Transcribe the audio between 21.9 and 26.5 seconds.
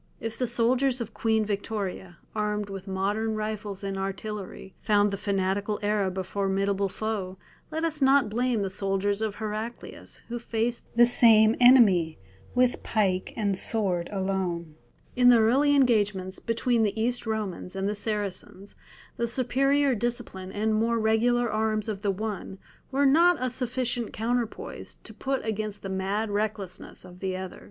the one were not a sufficient counterpoise to put against the mad